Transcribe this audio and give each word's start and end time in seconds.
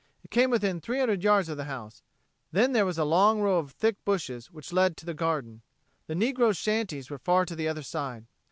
It 0.23 0.31
came 0.31 0.49
within 0.49 0.81
three 0.81 0.97
hundred 0.99 1.21
yards 1.21 1.47
of 1.47 1.57
the 1.57 1.65
house; 1.65 2.01
then 2.51 2.71
there 2.71 2.87
was 2.87 2.97
a 2.97 3.03
long 3.03 3.39
row 3.39 3.59
of 3.59 3.71
thick 3.73 4.03
bushes 4.03 4.49
which 4.49 4.73
led 4.73 4.93
up 4.93 4.95
to 4.95 5.05
the 5.05 5.13
garden. 5.13 5.61
The 6.07 6.15
negroes' 6.15 6.57
shanties 6.57 7.11
were 7.11 7.19
far 7.19 7.45
to 7.45 7.55
the 7.55 7.67
other 7.67 7.83
side. 7.83 8.25